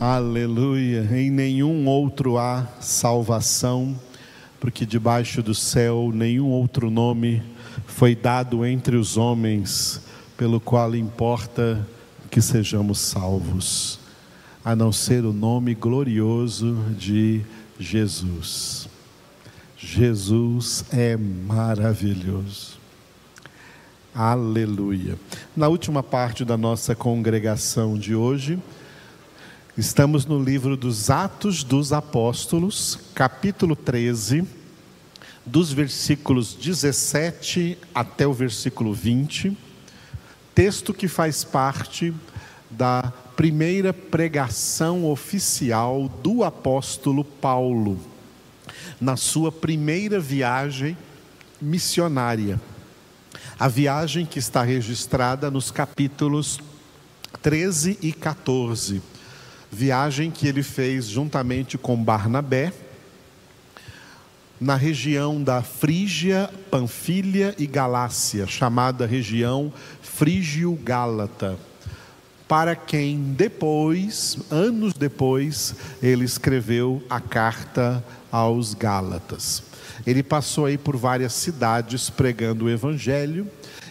[0.00, 1.08] Aleluia.
[1.10, 3.98] Em nenhum outro há salvação,
[4.60, 7.42] porque debaixo do céu nenhum outro nome
[7.84, 10.00] foi dado entre os homens,
[10.36, 11.84] pelo qual importa
[12.30, 13.98] que sejamos salvos,
[14.64, 17.40] a não ser o nome glorioso de
[17.76, 18.88] Jesus.
[19.76, 22.78] Jesus é maravilhoso.
[24.14, 25.18] Aleluia.
[25.56, 28.60] Na última parte da nossa congregação de hoje,
[29.78, 34.44] estamos no livro dos Atos dos Apóstolos, capítulo 13,
[35.46, 39.56] dos versículos 17 até o versículo 20,
[40.52, 42.12] texto que faz parte
[42.68, 48.00] da primeira pregação oficial do apóstolo Paulo,
[49.00, 50.98] na sua primeira viagem
[51.62, 52.60] missionária.
[53.56, 56.58] A viagem que está registrada nos capítulos
[57.40, 59.00] 13 e 14.
[59.70, 62.72] Viagem que ele fez juntamente com Barnabé,
[64.60, 71.56] na região da Frígia, Panfilha e Galácia, chamada região Frígio-Gálata,
[72.48, 78.02] para quem depois, anos depois, ele escreveu a carta
[78.32, 79.62] aos Gálatas.
[80.06, 83.46] Ele passou aí por várias cidades pregando o Evangelho,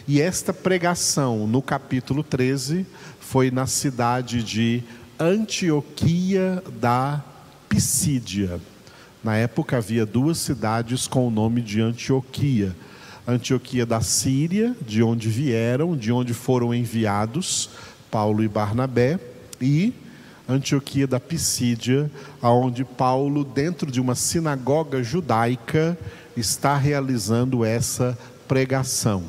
[0.06, 2.84] e esta pregação, no capítulo 13,
[3.20, 4.82] foi na cidade de
[5.20, 7.20] Antioquia da
[7.68, 8.60] Pisídia.
[9.22, 12.74] Na época havia duas cidades com o nome de Antioquia.
[13.26, 17.68] Antioquia da Síria, de onde vieram, de onde foram enviados
[18.08, 19.18] Paulo e Barnabé,
[19.60, 19.92] e
[20.48, 22.08] Antioquia da Pisídia,
[22.40, 25.98] aonde Paulo, dentro de uma sinagoga judaica,
[26.36, 29.24] está realizando essa pregação.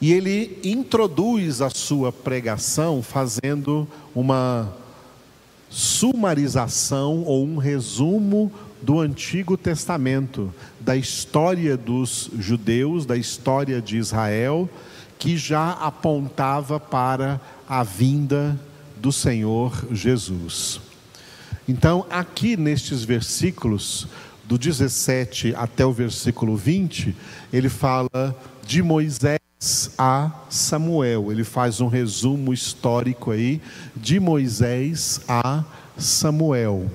[0.00, 4.72] E ele introduz a sua pregação fazendo uma
[5.70, 14.68] sumarização ou um resumo do Antigo Testamento, da história dos judeus, da história de Israel,
[15.18, 18.58] que já apontava para a vinda
[18.96, 20.80] do Senhor Jesus.
[21.66, 24.06] Então, aqui nestes versículos,
[24.44, 27.16] do 17 até o versículo 20,
[27.52, 29.40] ele fala de Moisés
[29.98, 31.30] a Samuel.
[31.30, 33.60] Ele faz um resumo histórico aí
[33.94, 35.64] de Moisés a
[35.96, 36.90] Samuel.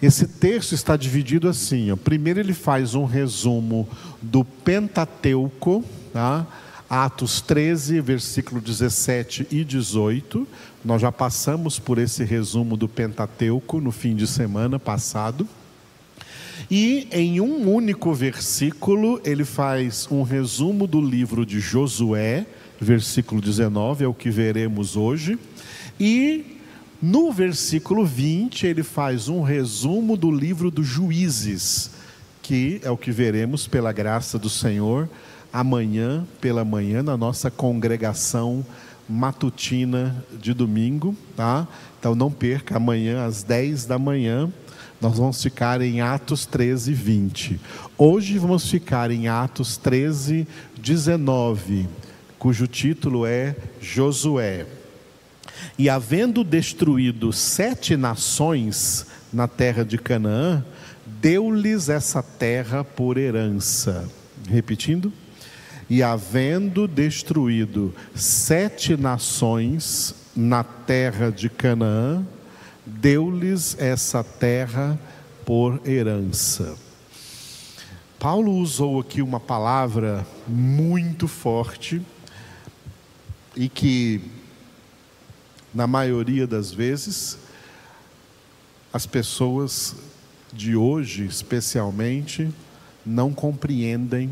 [0.00, 1.96] Esse texto está dividido assim: ó.
[1.96, 3.88] primeiro ele faz um resumo
[4.22, 6.46] do Pentateuco, tá?
[6.88, 10.46] Atos 13, versículo 17 e 18.
[10.84, 15.46] Nós já passamos por esse resumo do Pentateuco no fim de semana passado.
[16.70, 22.46] E em um único versículo, ele faz um resumo do livro de Josué,
[22.80, 25.38] versículo 19, é o que veremos hoje.
[25.98, 26.58] E
[27.00, 31.90] no versículo 20, ele faz um resumo do livro dos Juízes,
[32.42, 35.08] que é o que veremos pela graça do Senhor
[35.52, 38.64] amanhã pela manhã na nossa congregação
[39.08, 41.66] matutina de domingo, tá?
[41.98, 44.52] Então não perca, amanhã às 10 da manhã,
[45.00, 47.60] nós vamos ficar em Atos 13, 20.
[47.96, 51.88] Hoje vamos ficar em Atos 13, 19,
[52.38, 54.66] cujo título é Josué.
[55.78, 60.64] E havendo destruído sete nações na terra de Canaã,
[61.06, 64.08] deu-lhes essa terra por herança.
[64.48, 65.12] Repetindo
[65.88, 72.24] e havendo destruído sete nações na terra de Canaã,
[72.88, 74.98] deu-lhes essa terra
[75.44, 76.76] por herança.
[78.18, 82.02] Paulo usou aqui uma palavra muito forte
[83.54, 84.20] e que,
[85.72, 87.38] na maioria das vezes,
[88.92, 89.94] as pessoas
[90.52, 92.52] de hoje, especialmente,
[93.04, 94.30] não compreendem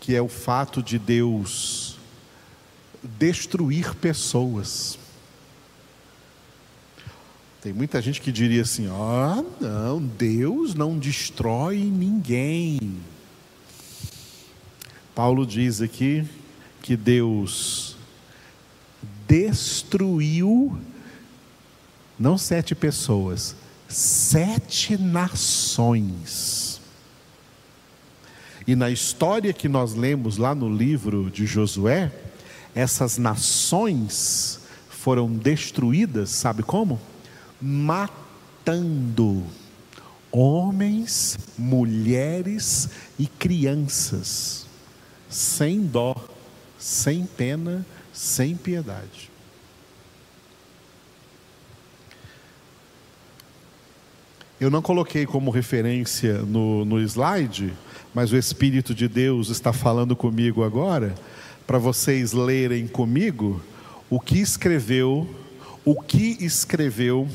[0.00, 1.96] que é o fato de Deus
[3.04, 4.98] destruir pessoas.
[7.62, 12.96] Tem muita gente que diria assim: ah, não, Deus não destrói ninguém.
[15.14, 16.24] Paulo diz aqui
[16.82, 17.96] que Deus
[19.28, 20.76] destruiu,
[22.18, 23.54] não sete pessoas,
[23.86, 26.80] sete nações.
[28.66, 32.10] E na história que nós lemos lá no livro de Josué,
[32.74, 34.58] essas nações
[34.88, 36.98] foram destruídas, sabe como?
[37.62, 39.44] Matando
[40.32, 42.88] homens, mulheres
[43.18, 44.66] e crianças,
[45.28, 46.16] sem dó,
[46.78, 49.30] sem pena, sem piedade.
[54.58, 57.74] Eu não coloquei como referência no, no slide,
[58.14, 61.14] mas o Espírito de Deus está falando comigo agora,
[61.66, 63.60] para vocês lerem comigo
[64.08, 65.28] o que escreveu,
[65.84, 67.28] o que escreveu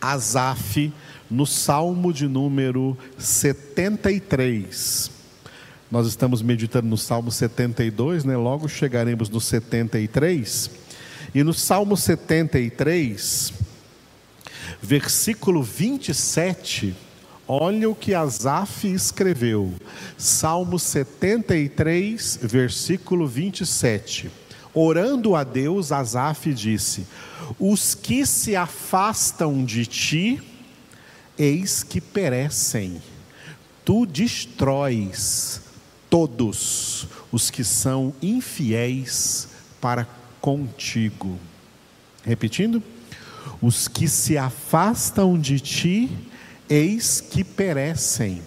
[0.00, 0.92] Asaf
[1.30, 5.10] no Salmo de número 73.
[5.90, 8.36] Nós estamos meditando no Salmo 72, né?
[8.36, 10.70] Logo chegaremos no 73.
[11.34, 13.52] E no Salmo 73,
[14.82, 16.94] versículo 27,
[17.46, 19.74] olha o que Asaf escreveu.
[20.16, 24.30] Salmo 73, versículo 27.
[24.80, 27.04] Orando a Deus, Asaf disse:
[27.58, 30.40] Os que se afastam de ti,
[31.36, 33.02] eis que perecem.
[33.84, 35.62] Tu destróis
[36.08, 39.48] todos os que são infiéis
[39.80, 40.06] para
[40.40, 41.36] contigo.
[42.22, 42.80] Repetindo,
[43.60, 46.08] os que se afastam de ti,
[46.70, 48.42] eis que perecem.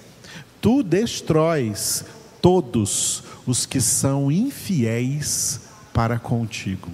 [0.61, 2.05] Tu destróis
[2.41, 6.89] todos os que são infiéis para contigo.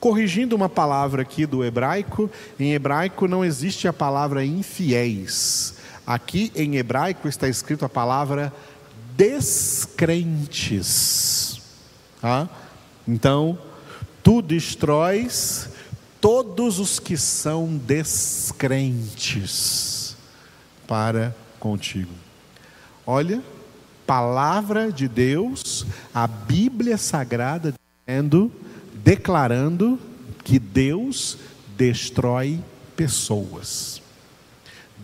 [0.00, 2.30] Corrigindo uma palavra aqui do hebraico,
[2.60, 5.76] em hebraico não existe a palavra infiéis.
[6.06, 8.52] Aqui em hebraico está escrito a palavra
[9.16, 10.82] descrentes.
[12.20, 12.46] Tá?
[13.08, 13.58] Então,
[14.22, 15.70] tu destróis
[16.20, 19.34] todos os que são descrentes
[20.86, 22.12] para contigo.
[23.06, 23.42] Olha,
[24.06, 27.74] palavra de Deus, a Bíblia Sagrada
[28.06, 28.52] dizendo
[29.02, 29.98] declarando
[30.42, 31.38] que Deus
[31.76, 32.60] destrói
[32.96, 34.02] pessoas.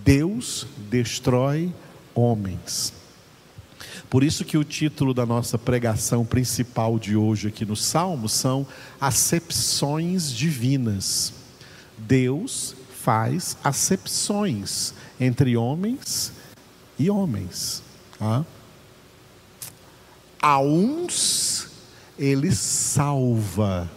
[0.05, 1.73] Deus destrói
[2.15, 2.93] homens.
[4.09, 8.67] Por isso que o título da nossa pregação principal de hoje aqui no Salmo são
[9.01, 11.33] acepções divinas.
[11.97, 16.33] Deus faz acepções entre homens
[16.99, 17.83] e homens.
[18.19, 18.45] Tá?
[20.43, 21.60] A uns
[22.21, 23.91] ele salva,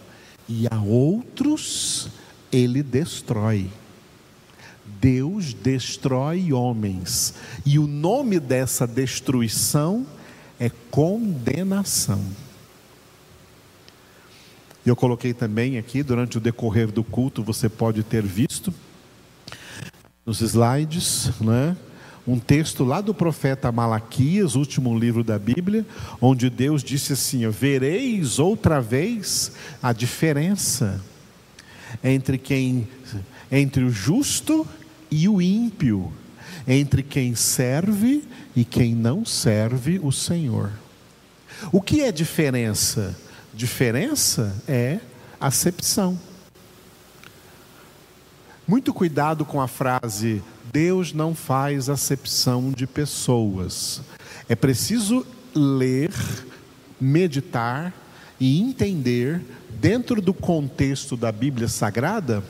[0.48, 2.08] e a outros
[2.50, 3.70] ele destrói.
[4.98, 7.34] Deus destrói homens,
[7.66, 10.06] e o nome dessa destruição
[10.58, 12.24] é condenação.
[14.86, 18.72] Eu coloquei também aqui, durante o decorrer do culto, você pode ter visto
[20.24, 21.76] nos slides, né?
[22.26, 25.84] Um texto lá do profeta Malaquias, último livro da Bíblia,
[26.20, 31.02] onde Deus disse assim: Vereis outra vez a diferença
[32.02, 32.88] entre quem
[33.52, 34.66] entre o justo
[35.10, 36.12] e o ímpio,
[36.66, 38.24] entre quem serve
[38.56, 40.70] e quem não serve o Senhor.
[41.70, 43.16] O que é diferença?
[43.52, 44.98] Diferença é
[45.38, 46.18] acepção.
[48.66, 54.00] Muito cuidado com a frase Deus não faz acepção de pessoas.
[54.48, 56.12] É preciso ler,
[57.00, 57.92] meditar
[58.40, 59.40] e entender,
[59.80, 62.42] dentro do contexto da Bíblia Sagrada,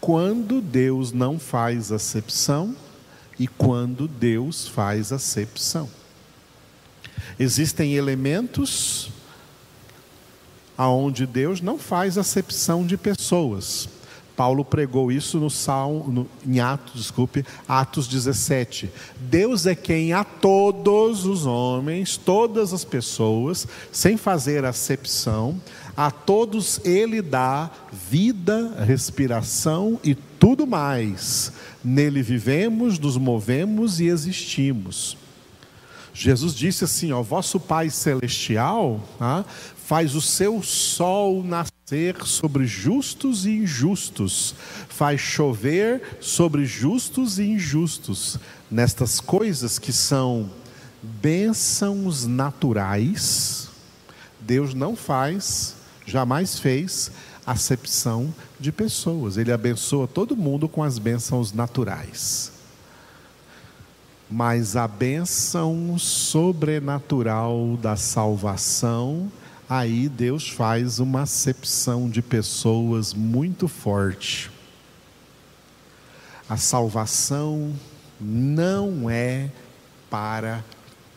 [0.00, 2.74] quando Deus não faz acepção
[3.38, 5.88] e quando Deus faz acepção.
[7.38, 9.10] Existem elementos
[10.76, 13.88] aonde Deus não faz acepção de pessoas.
[14.38, 18.88] Paulo pregou isso no Salmo, no, em Atos, desculpe, Atos 17.
[19.18, 25.60] Deus é quem a todos os homens, todas as pessoas, sem fazer acepção,
[25.96, 27.68] a todos ele dá
[28.08, 31.52] vida, respiração e tudo mais.
[31.82, 35.16] Nele vivemos, nos movemos e existimos.
[36.14, 39.44] Jesus disse assim: ó, vosso Pai Celestial ah,
[39.84, 41.77] faz o seu sol nascer
[42.26, 44.54] sobre justos e injustos,
[44.88, 48.38] faz chover sobre justos e injustos,
[48.70, 50.50] nestas coisas que são
[51.02, 53.70] bênçãos naturais,
[54.38, 55.76] Deus não faz,
[56.06, 57.10] jamais fez
[57.46, 62.52] acepção de pessoas, Ele abençoa todo mundo com as bênçãos naturais.
[64.30, 69.32] Mas a bênção sobrenatural da salvação,
[69.68, 74.50] aí Deus faz uma acepção de pessoas muito forte.
[76.48, 77.74] A salvação
[78.18, 79.50] não é
[80.08, 80.64] para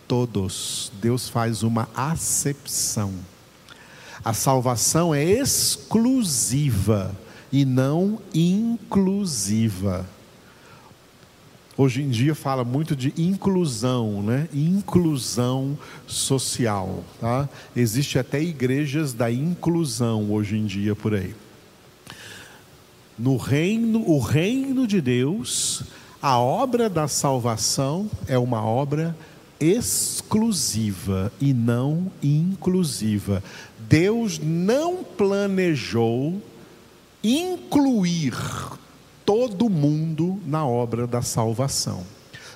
[0.08, 3.14] todos, Deus faz uma acepção.
[4.24, 7.16] A salvação é exclusiva
[7.52, 10.06] e não inclusiva.
[11.78, 14.48] Hoje em dia fala muito de inclusão, né?
[14.54, 17.48] Inclusão social, tá?
[17.76, 21.34] Existe até igrejas da inclusão hoje em dia por aí.
[23.18, 25.84] No reino, o reino de Deus,
[26.22, 29.18] A obra da salvação é uma obra
[29.60, 33.44] exclusiva e não inclusiva.
[33.80, 36.40] Deus não planejou
[37.24, 38.36] incluir
[39.32, 42.04] todo mundo na obra da salvação.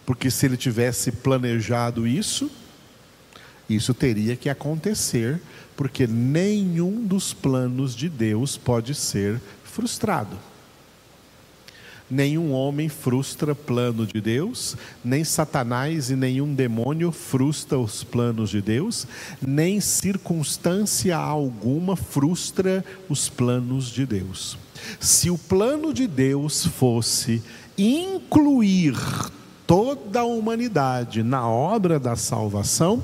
[0.05, 2.51] Porque se ele tivesse planejado isso,
[3.70, 5.41] isso teria que acontecer,
[5.77, 10.38] porque nenhum dos planos de Deus pode ser frustrado.
[12.12, 18.62] Nenhum homem frustra plano de Deus, nem Satanás e nenhum demônio frustra os planos de
[18.62, 19.08] Deus,
[19.41, 24.64] nem circunstância alguma frustra os planos de Deus.
[25.00, 27.41] Se o plano de Deus fosse
[27.77, 28.96] incluir
[29.67, 33.03] toda a humanidade na obra da salvação,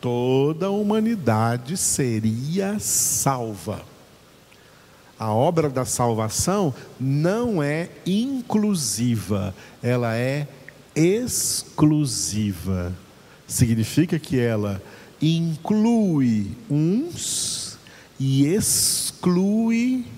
[0.00, 3.82] toda a humanidade seria salva.
[5.18, 10.46] A obra da salvação não é inclusiva, ela é
[10.94, 12.92] exclusiva.
[13.46, 14.80] Significa que ela
[15.20, 17.78] inclui uns
[18.18, 20.17] e exclui outros.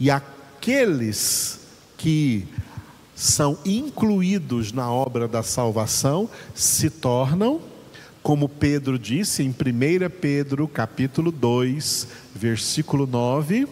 [0.00, 1.60] E aqueles
[1.96, 2.48] que
[3.14, 7.60] são incluídos na obra da salvação se tornam
[8.22, 9.54] como Pedro disse em 1
[10.20, 13.66] Pedro, capítulo 2, versículo 9,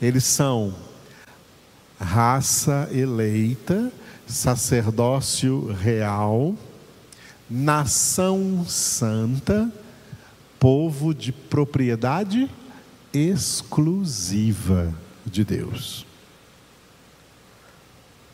[0.00, 0.74] eles são
[2.00, 3.92] raça eleita,
[4.26, 6.56] sacerdócio real,
[7.48, 9.70] nação santa,
[10.58, 12.50] povo de propriedade
[13.12, 14.92] exclusiva
[15.24, 16.06] de Deus.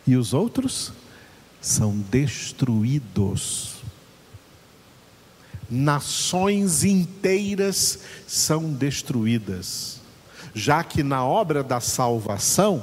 [0.06, 0.92] E os outros
[1.60, 3.78] são destruídos
[5.70, 10.00] nações inteiras são destruídas,
[10.54, 12.82] já que na obra da salvação,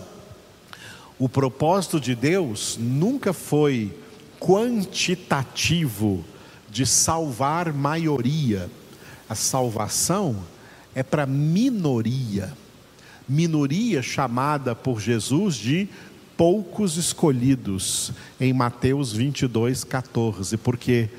[1.18, 3.98] o propósito de Deus nunca foi
[4.40, 6.24] quantitativo
[6.70, 8.70] de salvar maioria.
[9.28, 10.38] A salvação
[10.96, 12.52] é para minoria.
[13.28, 15.90] Minoria chamada por Jesus de
[16.38, 21.10] poucos escolhidos, em Mateus 22, 14, porque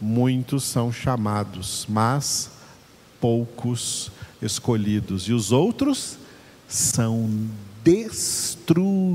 [0.00, 2.50] muitos são chamados, mas
[3.20, 4.10] poucos
[4.42, 6.18] escolhidos, e os outros
[6.68, 7.30] são
[7.82, 9.10] destruídos,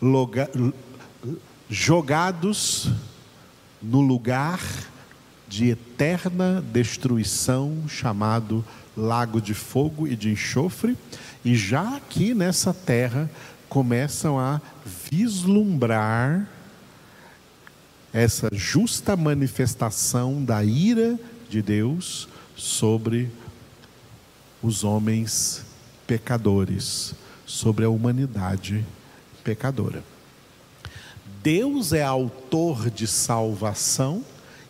[0.00, 0.48] Loga,
[1.68, 2.88] jogados
[3.82, 4.60] no lugar
[5.48, 8.64] de eterna destruição chamado
[8.96, 10.96] lago de fogo e de enxofre,
[11.44, 13.30] e já aqui nessa terra
[13.68, 14.60] começam a
[15.10, 16.48] vislumbrar
[18.12, 23.30] essa justa manifestação da ira de Deus sobre
[24.62, 25.64] os homens
[26.06, 27.14] pecadores,
[27.46, 28.84] sobre a humanidade
[29.44, 30.02] pecadora.
[31.42, 34.24] Deus é autor de salvação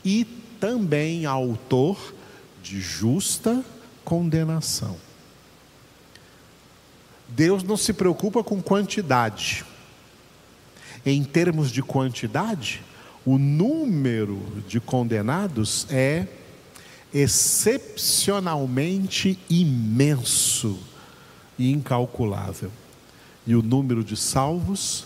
[0.05, 0.27] e
[0.61, 2.15] também autor
[2.63, 3.65] de justa
[4.05, 4.97] condenação.
[7.29, 9.63] Deus não se preocupa com quantidade.
[11.05, 12.83] Em termos de quantidade,
[13.25, 16.27] o número de condenados é
[17.13, 20.79] excepcionalmente imenso
[21.59, 22.71] e incalculável.
[23.47, 25.05] E o número de salvos,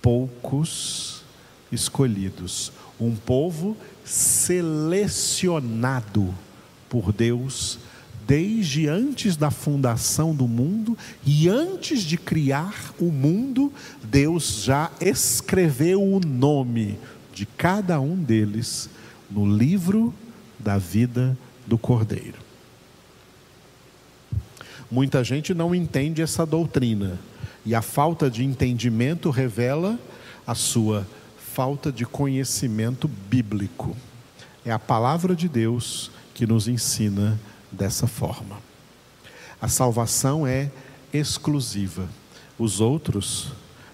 [0.00, 1.22] poucos
[1.70, 2.72] escolhidos.
[3.00, 6.34] Um povo selecionado
[6.88, 7.78] por Deus
[8.26, 16.02] desde antes da fundação do mundo e antes de criar o mundo, Deus já escreveu
[16.02, 16.98] o nome
[17.32, 18.88] de cada um deles
[19.30, 20.12] no livro
[20.58, 22.42] da vida do Cordeiro.
[24.90, 27.18] Muita gente não entende essa doutrina
[27.66, 29.98] e a falta de entendimento revela
[30.46, 31.06] a sua
[31.54, 33.96] falta de conhecimento bíblico.
[34.64, 38.58] É a palavra de Deus que nos ensina dessa forma.
[39.60, 40.70] A salvação é
[41.12, 42.08] exclusiva,
[42.58, 43.52] os outros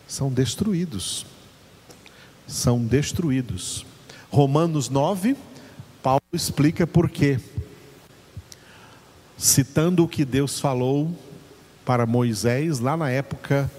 [0.08, 1.26] são destruídos
[2.50, 3.86] são destruídos.
[4.30, 5.36] Romanos 9,
[6.02, 7.38] Paulo explica por quê.
[9.38, 11.16] Citando o que Deus falou
[11.84, 13.70] para Moisés lá na época,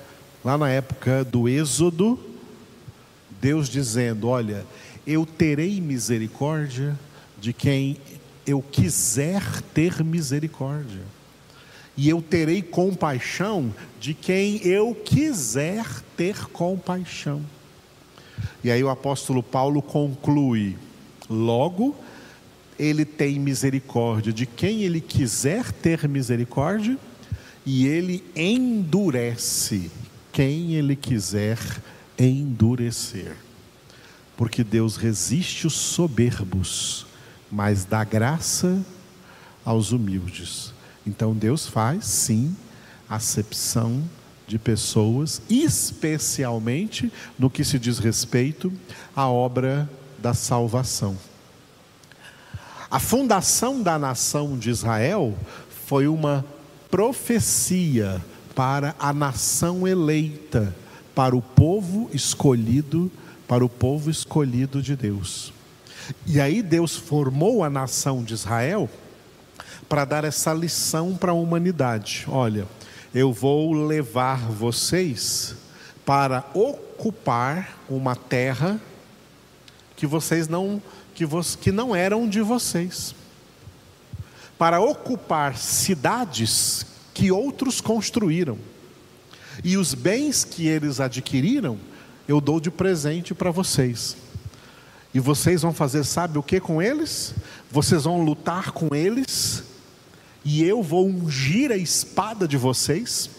[0.44, 2.18] lá na época do Êxodo,
[3.42, 4.66] Deus dizendo: "Olha,
[5.06, 6.98] eu terei misericórdia
[7.40, 7.98] de quem
[8.46, 9.42] eu quiser
[9.74, 11.02] ter misericórdia.
[11.98, 17.42] E eu terei compaixão de quem eu quiser ter compaixão.
[18.64, 20.78] E aí o apóstolo Paulo conclui:
[21.30, 21.96] logo,
[22.80, 26.98] ele tem misericórdia de quem ele quiser ter misericórdia,
[27.66, 29.92] e ele endurece
[30.32, 31.60] quem ele quiser
[32.26, 33.36] endurecer.
[34.38, 37.06] Porque Deus resiste os soberbos,
[37.52, 38.84] mas dá graça
[39.64, 40.74] aos humildes.
[41.06, 42.56] Então Deus faz, sim,
[43.10, 44.04] acepção
[44.48, 48.72] de pessoas, especialmente no que se diz respeito
[49.16, 51.18] à obra da salvação.
[52.90, 55.38] A fundação da nação de Israel
[55.86, 56.46] foi uma
[56.90, 58.22] profecia
[58.54, 60.76] para a nação eleita,
[61.22, 63.12] para o povo escolhido,
[63.48, 65.54] para o povo escolhido de Deus.
[66.26, 68.90] E aí Deus formou a nação de Israel
[69.88, 72.26] para dar essa lição para a humanidade.
[72.28, 72.68] Olha,
[73.14, 75.56] eu vou levar vocês
[76.04, 78.82] para ocupar uma terra
[79.96, 80.82] que vocês não
[81.14, 83.14] que, vo, que não eram de vocês.
[84.58, 88.71] Para ocupar cidades que outros construíram.
[89.64, 91.78] E os bens que eles adquiriram,
[92.28, 94.16] eu dou de presente para vocês.
[95.14, 97.34] E vocês vão fazer, sabe o que com eles?
[97.70, 99.64] Vocês vão lutar com eles
[100.44, 103.30] e eu vou ungir a espada de vocês.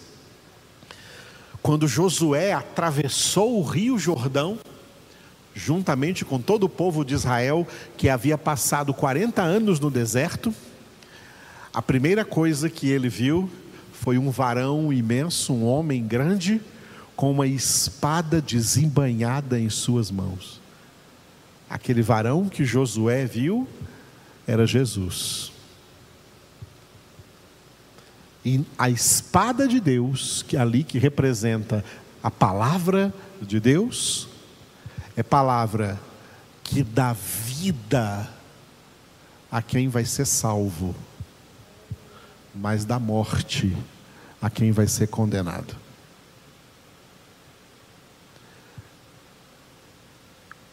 [1.62, 4.58] Quando Josué atravessou o rio Jordão,
[5.54, 7.66] juntamente com todo o povo de Israel
[7.96, 10.54] que havia passado 40 anos no deserto,
[11.72, 13.48] a primeira coisa que ele viu
[14.02, 16.60] foi um varão imenso, um homem grande,
[17.14, 20.60] com uma espada desembanhada em suas mãos.
[21.70, 23.66] Aquele varão que Josué viu
[24.44, 25.52] era Jesus.
[28.44, 31.84] E a espada de Deus, que ali que representa
[32.20, 34.26] a palavra de Deus,
[35.16, 35.96] é palavra
[36.64, 38.28] que dá vida
[39.48, 40.92] a quem vai ser salvo,
[42.52, 43.72] mas dá morte
[44.42, 45.74] a quem vai ser condenado.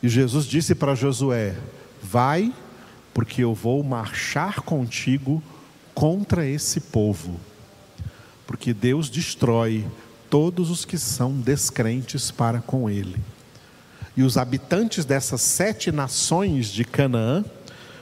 [0.04, 1.56] E Jesus disse para Josué:
[2.04, 2.54] Vai,
[3.14, 5.42] porque eu vou marchar contigo
[5.94, 7.40] contra esse povo
[8.50, 9.86] porque Deus destrói
[10.28, 13.16] todos os que são descrentes para com Ele.
[14.18, 17.46] E os habitantes dessas sete nações de Canaã,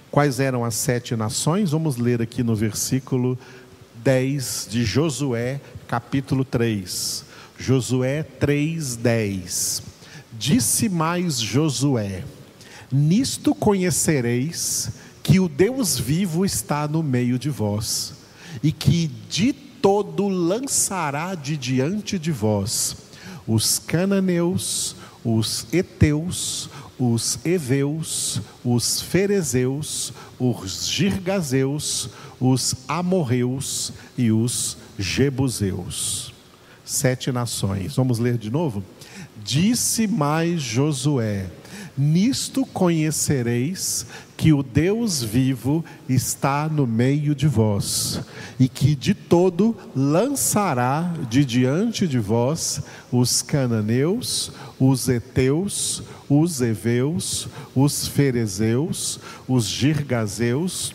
[0.09, 1.71] quais eram as sete nações?
[1.71, 3.37] Vamos ler aqui no versículo
[4.07, 7.25] 10 de Josué, capítulo 3.
[7.59, 9.83] Josué 3:10.
[10.31, 12.23] Disse mais Josué:
[12.89, 14.91] Nisto conhecereis
[15.21, 18.13] que o Deus vivo está no meio de vós,
[18.63, 22.95] e que de todo lançará de diante de vós
[23.45, 36.33] os cananeus, os heteus, os heveus, os ferezeus, os girgazeus, os amorreus e os jebuseus.
[36.83, 37.95] Sete nações.
[37.95, 38.83] Vamos ler de novo?
[39.43, 41.47] Disse mais Josué:
[41.97, 44.05] Nisto conhecereis
[44.37, 48.21] que o Deus vivo está no meio de vós,
[48.59, 52.81] e que de todo lançará de diante de vós
[53.11, 60.93] os cananeus, os heteus, os heveus, os ferezeus, os girgazeus,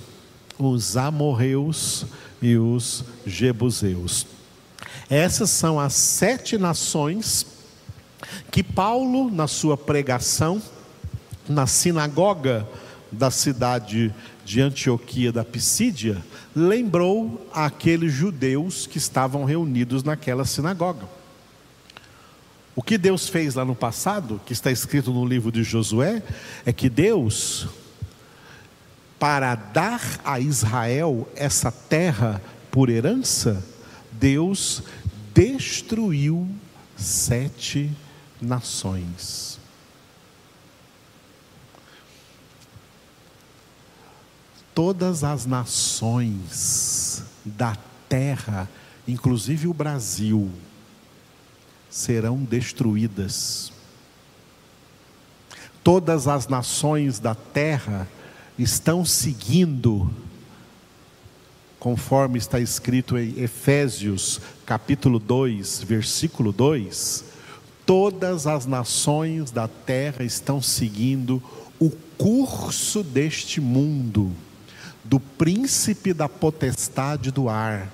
[0.57, 2.07] os amorreus
[2.41, 4.25] e os jebuseus.
[5.11, 7.45] Essas são as sete nações
[8.53, 10.63] que Paulo, na sua pregação,
[11.49, 12.67] na sinagoga
[13.11, 16.23] da cidade de Antioquia da Pisídia,
[16.55, 21.07] lembrou aqueles judeus que estavam reunidos naquela sinagoga.
[22.75, 26.23] O que Deus fez lá no passado, que está escrito no livro de Josué,
[26.65, 27.69] é que Deus,
[29.19, 33.63] para dar a Israel essa terra por herança,
[34.11, 34.83] Deus
[35.35, 36.49] destruiu
[36.97, 37.91] sete
[38.41, 39.52] nações.
[44.75, 47.77] Todas as nações da
[48.09, 48.69] terra,
[49.07, 50.51] inclusive o Brasil,
[51.91, 53.73] serão destruídas.
[55.85, 58.09] Todas as nações da terra
[58.59, 60.11] estão seguindo,
[61.79, 67.25] conforme está escrito em Efésios, capítulo 2, versículo 2.
[67.85, 71.43] Todas as nações da terra estão seguindo
[71.81, 74.33] o curso deste mundo
[75.05, 77.91] do príncipe da potestade do ar,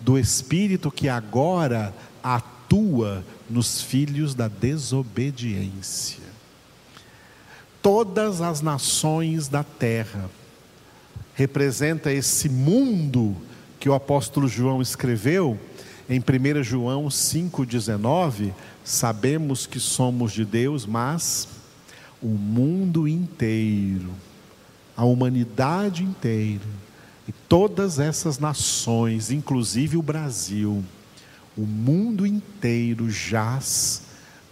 [0.00, 6.30] do espírito que agora atua nos filhos da desobediência.
[7.82, 10.30] Todas as nações da terra
[11.34, 13.34] representa esse mundo
[13.78, 15.58] que o apóstolo João escreveu
[16.08, 18.52] em 1 João 5,19,
[18.84, 21.48] sabemos que somos de Deus, mas
[22.20, 24.10] o mundo inteiro,
[24.96, 26.66] a humanidade inteira,
[27.28, 30.84] e todas essas nações, inclusive o Brasil,
[31.56, 34.02] o mundo inteiro jaz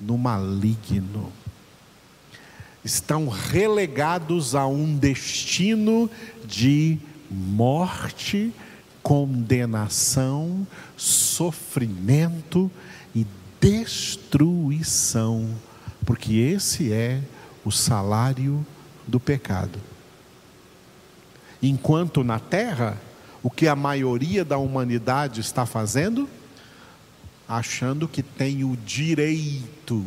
[0.01, 1.33] no maligno.
[2.85, 6.09] Estão relegados a um destino
[6.47, 6.99] de
[7.31, 8.53] morte,
[9.03, 12.71] condenação, sofrimento
[13.15, 13.27] e
[13.61, 15.49] destruição,
[16.07, 17.21] porque esse é
[17.65, 18.65] o salário
[19.07, 19.88] do pecado.
[21.63, 22.97] Enquanto na terra,
[23.43, 26.29] o que a maioria da humanidade está fazendo?
[27.49, 30.05] Achando que tem o direito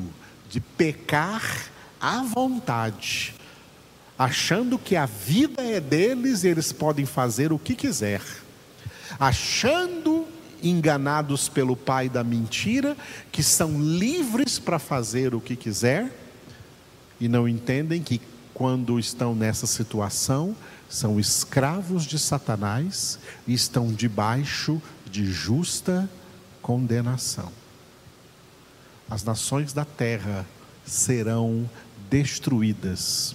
[0.49, 3.33] de pecar à vontade,
[4.17, 8.21] achando que a vida é deles e eles podem fazer o que quiser,
[9.19, 10.27] achando
[10.63, 12.95] enganados pelo pai da mentira,
[13.31, 16.11] que são livres para fazer o que quiser
[17.19, 18.21] e não entendem que
[18.53, 20.55] quando estão nessa situação,
[20.91, 26.09] são escravos de Satanás e estão debaixo de justa
[26.61, 27.49] condenação.
[29.09, 30.45] As nações da terra
[30.85, 31.69] serão
[32.09, 33.33] destruídas,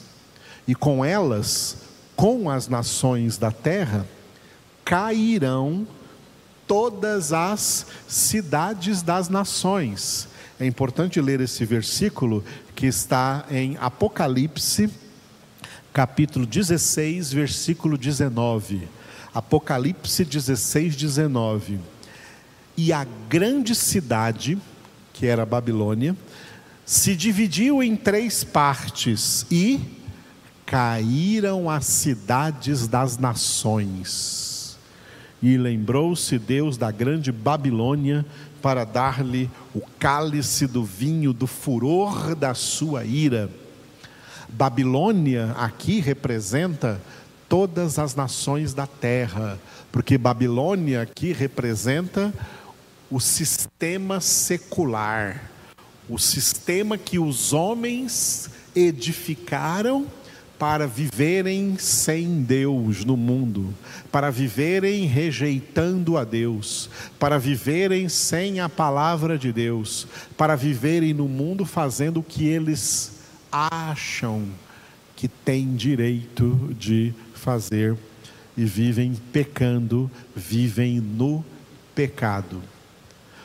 [0.69, 1.79] e com elas,
[2.15, 4.07] com as nações da terra,
[4.85, 5.87] cairão
[6.67, 10.29] todas as cidades das nações.
[10.61, 14.91] É importante ler esse versículo que está em Apocalipse,
[15.97, 18.87] capítulo 16, versículo 19.
[19.33, 21.81] Apocalipse 16, 19.
[22.77, 24.59] E a grande cidade,
[25.15, 26.15] que era a Babilônia,
[26.85, 29.81] se dividiu em três partes e
[30.67, 34.79] caíram as cidades das nações
[35.43, 38.25] e lembrou-se Deus da grande Babilônia
[38.61, 43.49] para dar-lhe o cálice do vinho do furor da sua ira.
[44.49, 47.01] Babilônia aqui representa
[47.49, 49.59] todas as nações da terra,
[49.93, 52.33] porque Babilônia aqui representa
[53.11, 55.51] o sistema secular,
[56.09, 60.07] o sistema que os homens edificaram
[60.59, 63.75] para viverem sem Deus no mundo,
[64.11, 70.07] para viverem rejeitando a Deus, para viverem sem a palavra de Deus,
[70.37, 73.16] para viverem no mundo fazendo o que eles
[73.51, 74.49] acham
[75.15, 77.97] que têm direito de fazer
[78.57, 81.45] e vivem pecando, vivem no
[81.95, 82.63] pecado.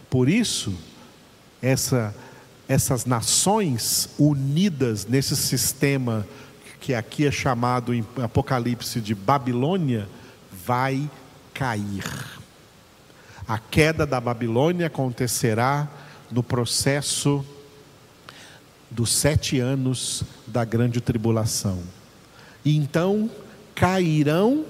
[0.09, 0.73] Por isso,
[1.61, 2.15] essa,
[2.67, 6.27] essas nações unidas nesse sistema
[6.81, 10.09] que aqui é chamado em Apocalipse de Babilônia,
[10.65, 11.09] vai
[11.53, 12.03] cair.
[13.47, 15.87] A queda da Babilônia acontecerá
[16.31, 17.45] no processo
[18.91, 21.81] dos sete anos da grande tribulação.
[22.63, 23.31] Então
[23.73, 24.65] cairão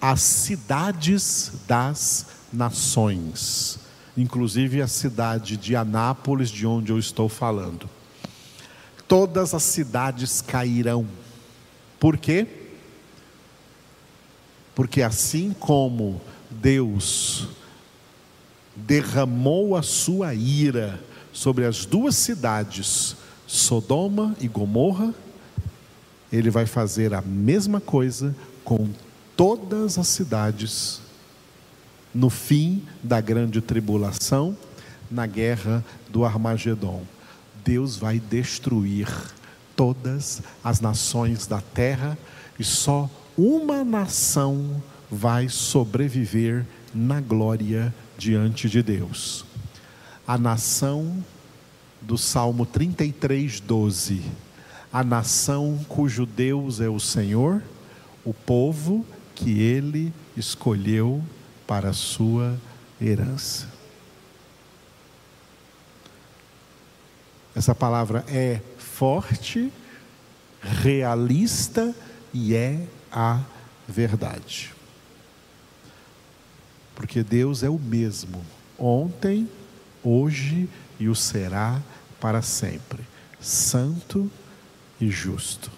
[0.00, 3.78] as cidades das nações,
[4.16, 7.88] inclusive a cidade de Anápolis, de onde eu estou falando.
[9.08, 11.06] Todas as cidades cairão
[12.04, 12.46] por quê?
[14.74, 17.48] Porque assim como Deus
[18.76, 25.14] derramou a sua ira sobre as duas cidades, Sodoma e Gomorra,
[26.32, 28.88] ele vai fazer a mesma coisa com
[29.36, 31.00] todas as cidades
[32.14, 34.56] no fim da grande tribulação,
[35.10, 37.02] na guerra do Armagedon.
[37.64, 39.08] Deus vai destruir
[39.74, 42.16] todas as nações da terra
[42.58, 49.44] e só uma nação vai sobreviver na glória diante de Deus.
[50.26, 51.24] A nação
[52.06, 54.22] do Salmo 33, 12.
[54.92, 57.62] A nação cujo Deus é o Senhor,
[58.24, 61.22] o povo que ele escolheu
[61.66, 62.58] para a sua
[63.00, 63.66] herança.
[67.54, 69.72] Essa palavra é forte,
[70.60, 71.94] realista
[72.32, 73.40] e é a
[73.88, 74.72] verdade.
[76.94, 78.44] Porque Deus é o mesmo,
[78.78, 79.48] ontem,
[80.02, 81.80] hoje e o será
[82.20, 83.04] para sempre,
[83.40, 84.30] santo
[85.00, 85.70] e justo,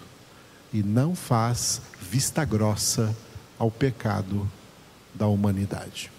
[0.73, 3.15] e não faz vista grossa
[3.57, 4.49] ao pecado
[5.13, 6.11] da humanidade.